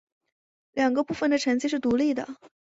[0.71, 2.27] 两个部分的成绩是独立的。